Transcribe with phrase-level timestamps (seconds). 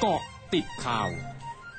[0.00, 0.20] เกาะ
[0.54, 1.08] ติดข่าว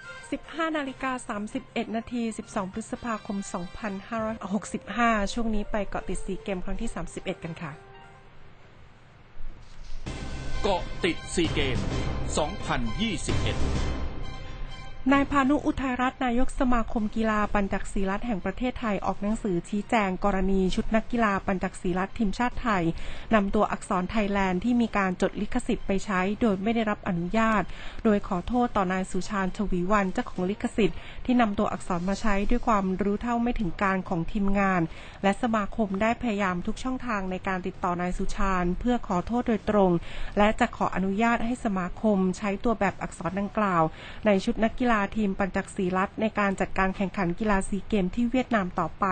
[0.03, 3.37] 15นาฬิกา31นาที 12 พฤษภาคม
[4.55, 7.71] 2565 ช่วงนี้ไปเกาะติดสีเกมครั้งที่ 31 กันค่ะ
[10.61, 11.77] เกาะติดซีเกม
[12.55, 14.04] 2021
[15.13, 22.83] นายพานุอุทัยรัตน์นายกสมาคมกีฬาปัญจักศีรัตแห่งประเทศไทยออกหนังสือชี้แจงกรณีชุดนักกีฬาปัญจักศีรัตทีมชาติไทย
[23.33, 27.63] นำตัวอักษรไทยแลนด์ที่มีการจดลิขสิทธิ์ไปใช้ โดยไม่ได้รับอนุญาต
[28.03, 34.81] โดยขอโทษต่อนายสุชาญชวีวันเจ้าของลิขสิทธิ์ที่นำตัวอักษรมาใช้ด้วยความรู้เท่าไม่ถึงการของทีมงาน
[35.23, 39.91] และสมาคมได้พยายามทุกช่องทางในการติดต่อนายสุชาญเพื่อขอโทษโดยตรง
[40.37, 43.83] และจะขออนุญาตให้สมาคมใช้ตัวแบบอักษรดังกล่าว
[44.27, 49.05] ในชุดนักกีฬาทีมปัญจักศรีรัตในการจัดการแข่งขันกีฬาซีเกมที่เวียดนามต่อไป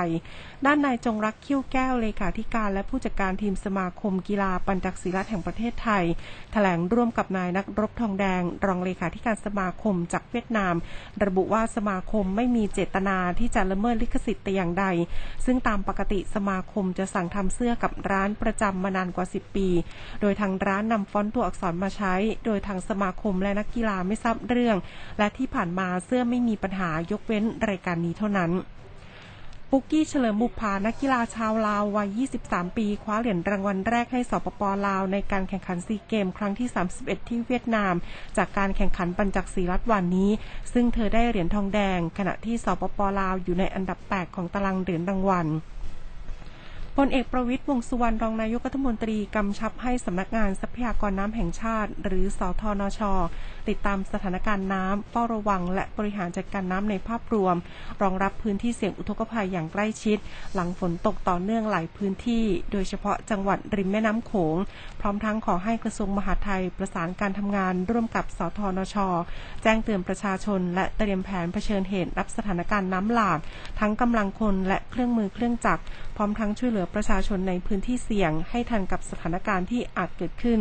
[0.66, 6.04] ด้านนายจงรักคิ้วแก้วเลขาธิการและผู้จัดการทีมสมาคมกีฬาปัญจักศรีรัตแห่งประเทศไทย
[6.52, 10.76] แถลงร่วมกับนายนักรบทองแดง รองเลขาธิการสมาคมจากเวียดนาม
[11.26, 14.86] ระบุว่าสมาคมไม่มีเจตนาที่จะละเมิดลิขสิทธิ์แต่อย่างใด
[15.46, 19.68] ซึ่งตามปกติสมาคมจะสั่งทำเสื้อกับร้านประจำมานานกว่า 10 ปี
[20.22, 22.14] โดยทางร้านนำฟอนต์ตัวอักษรมาใช้
[22.46, 24.78] โดยทางสมาคมและนักกีฬาไม่ทราบเรื่อง
[25.18, 28.52] และที่ผ่านมาเสื้อไม่มีปัญหายกเว้นรายการนี้เท่านั้น
[29.76, 36.68] ปุกกี้เฉลิมบุพานักกีฬาชาวลาววัย 23 ปี คว้าเหรียญรางวัลแรกให้สปปลาวในการแข่งขันซีเกมส์ ครั้งที่
[37.00, 37.94] 31 ที่เวียดนาม
[38.38, 40.32] จากการแข่งขันปันจักสีลัตวันนี้
[40.74, 45.48] ซึ่งเธอได้เหรียญทองแดง ขณะที่สปปลาวอยู่ในอันดับ 8 ของตารางเหรียญรางวัล
[47.00, 53.02] พลเอกประวิตร วงษ์สุวรรณรองนายกรัฐมนตรีกำชับให้สำนักงานทรัพยากรน้ำแห่งชาติ หรือสทนช
[53.68, 57.56] ติดตามสถานการณ์น้ำเฝ้าระวัง และบริหารจัดการน้ำในภาพรวม
[58.02, 60.18] รองรับพื้นที่เสี่ยงอุทกภัยอย่างใกล้ชิด
[60.54, 64.56] หลังฝนตกต่อเนื่องหลายพื้นที่ โดยเฉพาะจังหวัดริมแม่น้ำโขง
[65.02, 68.96] พร้อมทั้งขอให้กระทรวงมหาดไทยประสานการทำงานร่วมกับสทนช
[69.64, 73.40] แจ้งเตือนประชาชน และเตรียมแผนเผชิญเหตุรับสถานการณ์น้ำหลาก
[73.80, 75.84] ทั้งกำลังคนและเครื่องมือเครื่องจักร
[76.18, 80.60] พร้อมทั้งช่วยเหลือประชาชนในพื้นที่เสี่ยงให้ทันกับสถานการณ์ที่อาจเกิดขึ้น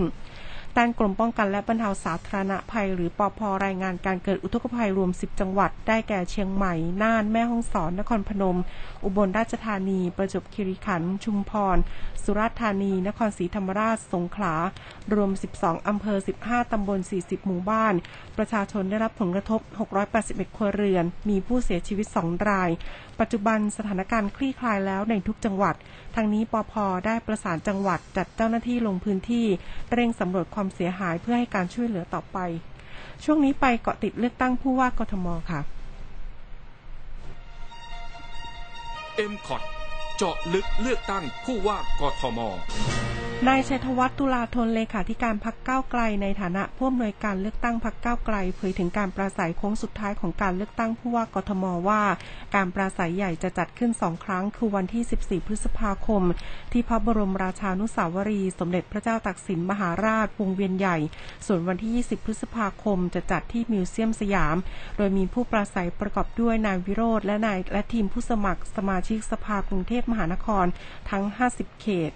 [0.76, 8.58] ด้านกรมป้องกันและบรรเทาสาธารณภัย หรือปอพรายงานการเกิดอุทกภัยรวม 10 จังหวัด ได้แก่เชียงใหม่ น่าน แม่ฮ่องสอน นครพนม
[9.04, 11.76] อุบลราชธานี ประจวบคีรีขันธ์ ชุมพร
[12.22, 14.54] สุราษฎร์ธานี นครศรีธรรมราช สงขลา
[15.14, 17.94] รวม 12 อำเภอ 15 ตำบล 40 หมู่บ้าน
[18.38, 19.60] ประชาชนได้รับผลกระทบ
[20.08, 22.70] 681 ครัวเรือน มีผู้เสียชีวิต 2 ราย
[23.20, 25.74] ปัจจุบันสถานการณ์คลี่คลายแล้วในทุกจังหวัด
[26.14, 26.72] ทางนี้ปอพ
[27.06, 29.46] ได้ประสานจังหวัดจัดเจ้าหน้าที่ลงพื้นที่
[29.92, 32.38] เร่งสำรวจความความเสียหายเพื่อให้การช่วยเหลือต่อไป
[33.24, 35.60] ช่วงนี้ไปเกาะติดเลือกตั้งผู้ว่ากทมค่ะ
[39.30, 39.62] m c o t
[40.16, 42.38] เจาะลึกเลือกตั้งผู้ว่ากทม
[43.48, 52.02] นายชัยธวัฒน์ตุลาธนเลขาธิการพักก้าไกลในฐานะผู้อำนวยการเลือกตั้งพักก้าไกลเผยถึงการปราศัยโค้งสุดท้ายของการเลือกตั้งผู้ว่ากทมว่า
[52.54, 56.22] การปราศัยใหญ่จะจัดขึ้นสองครั้ง คือวันที่ 14 พฤษภาคม
[56.72, 60.96] ที่พระบรมราชานุสาวรี สมเด็จพระเจ้าตากสินมหาราชวงเวียนใหญ่
[61.46, 64.56] ส่วนวันที่ 20 พฤษภาคมจะจัดที่มิวเซียมสยาม
[64.96, 70.66] โดยมีผู้ปราศัยประกอบด้วยนายวิโรธและนายและทีมผู้สมัครสมาชิกสภากรุงเทพมหานคร
[71.10, 72.12] ทั้ง 50 เขต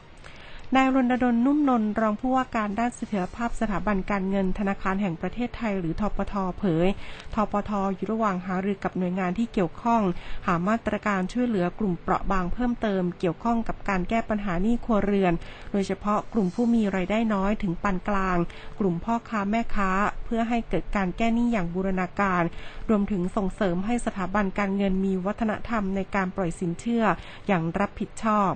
[0.74, 6.86] นายรณดลนุ่มนนรองผู้ว่าการด้านเสถียรภาพสถาบันการเงินธนาคารแห่งประเทศไทย หรือทปทเผย
[7.34, 10.02] ธปทอยู่ระหว่างหารือกับหน่วยงานที่เกี่ยวข้อง
[10.46, 15.32] หามาตรการช่วยเหลือกลุ่มเปราะบางเพิ่มเติม เกี่ยวข้องกับการแก้ปัญหาหนี้ครัวเรือน
[15.72, 18.38] โดยเฉพาะกลุ่มผู้มีรายได้น้อยถึงปานกลาง
[18.78, 19.90] กลุ่มพ่อค้าแม่ค้า
[20.24, 22.42] เพื่อให้เกิดการแก้หนี้อย่างบูรณาการ
[22.88, 27.04] รวมถึงส่งเสริมให้สถาบันการเงินมีวัฒนธรรมในการปล่อยสินเชื่อ
[27.46, 28.52] อย่างรับผิดชอบ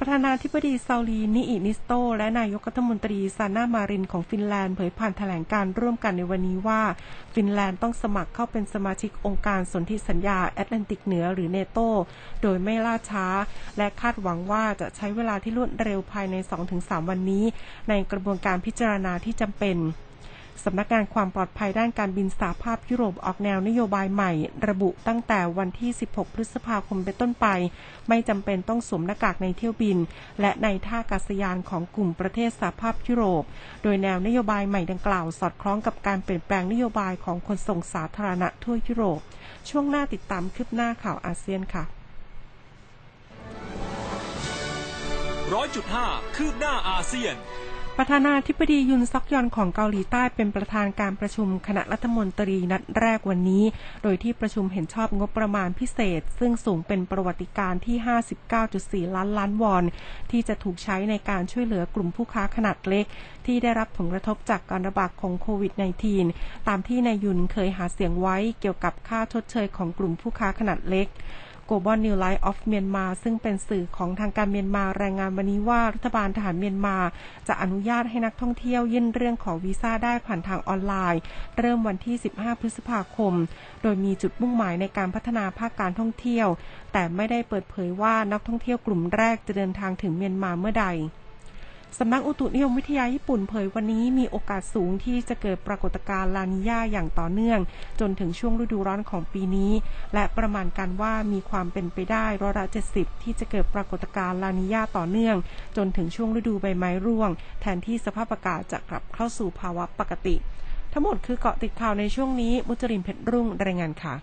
[0.00, 6.82] ประธานาธิบดีซาอูลีนีนิสโต และนายกรัฐมนตรีซานนามารินของฟินแลนด์เผยผ่านแถลงการร่วมกันในวันนี้ว่า
[7.34, 11.78] ฟินแลนด์ต้องสมัครเข้าเป็นสมาชิกองค์การสนธิสัญญาแอตแลนติกเหนือหรือเนโต
[12.42, 13.26] โดยไม่ล่าช้า
[13.76, 16.36] และคาดหวังว่าจะใช้เวลาที่รวดเร็วภายใน
[16.72, 17.44] 2-3 วันนี้
[17.88, 19.76] ในกระบวนการพิจารณาที่จำเป็น
[20.64, 24.32] สำนักงานความปลอดภัยด้านการบินสาภาพยุโรปออกแนวนโยบายใหม่
[24.68, 27.46] ระบุตั้งแต่วันที่ 16 พฤษภาคมเป็นต้นไป
[28.08, 29.98] ไม่จำเป็นต้องสวมหน้ากากในเที่ยวบิน
[30.40, 33.44] และในท่าอากาศยานของกลุ่มประเทศสาภาพยุโรป
[33.82, 39.20] โดยแนวนโยบายใหม่ดังกล่าว สอดคล้องกับการเปลี่ยนแปลงนโยบายของขนส่งสาธารณะทั่วยุโรป
[39.68, 41.84] ช่วงหน้าติดตามคืบหน้าข่าวอาเซียนค่ะ
[45.54, 46.06] ร้อยจุดห้า
[46.36, 47.34] คืบหน้าอาเซียน
[48.00, 53.64] ประธานาธิบดียุนซอกยอนของเกาหลีใต้เป็นประธานการประชุมคณะรัฐมนตรีนัดแรกวันนี้
[54.02, 57.96] โดยที่ประชุมเห็นชอบงบประมาณพิเศษ ซึ่งสูงเป็นประวัติการที่
[58.50, 59.84] 59.4 ล้านล้านวอน
[60.30, 63.06] ที่จะถูกใช้ในการช่วยเหลือกลุ่มผู้ค้าขนาดเล็ก
[63.46, 65.72] ที่ได้รับผลกระทบจากการระบาดของโควิด
[66.20, 71.08] -19 ตามที่นายยุนเคยหาเสียงไว้เกี่ยวกับค่าชดเชยของกลุ่มผู้ค้าขนาดเล็ก
[71.68, 76.96] Global New Light of Myanmar ซึ่งเป็นสื่อของทางการเมียนมารายงานวันนี้ว่ารัฐบาลทหารเมียนมา
[77.48, 81.20] จะอนุญาตให้นักท่องเที่ยวยื่นเรื่องขอวีซ่าได้ผ่านทางออนไลน์
[81.58, 83.34] เริ่มวันที่ 15 พฤษภาคม
[83.82, 86.48] โดยมีจุดมุ่งหมายในการพัฒนาภาคการท่องเที่ยว
[86.92, 90.86] แต่ไม่ได้เปิดเผยว่านักท่องเที่ยวกลุ่มแรกจะเดินทางถึงเมียนมาเมื่อใด
[91.96, 97.60] สำนักอุตุนิยมวิทยาญี่ปุ่นเผยวันนี้มีโอกาสสูงที่จะเกิดปรากฏการณ์ลานิญาอย่างต่อเนื่อง
[98.00, 99.72] จนถึงช่วงฤดูร้อนของปีนี้
[100.14, 105.36] และประมาณการว่ามีความเป็นไปได้ร้อยละ70 ที่จะเกิดปรากฏการณ์ลานิญาต่อเนื่อง
[105.76, 107.30] จนถึงช่วงฤดูใบไม้ร่วง
[107.60, 110.34] แทนที่สภาพอากาศจะกลับเข้าสู่ภาวะปกติ
[110.92, 114.14] ทั้งหมดคือเกาะติดข่าวในช่วงนี้ มุจรินเพชรรุ่งรายงานค่ะ